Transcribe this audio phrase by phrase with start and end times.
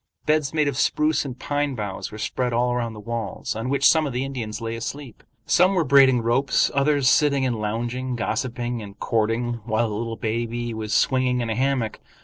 [0.25, 3.87] Beds made of spruce and pine boughs were spread all around the walls, on which
[3.87, 8.81] some of the Indians lay asleep; some were braiding ropes, others sitting and lounging, gossiping
[8.81, 11.99] and courting, while a little baby was swinging in a hammock.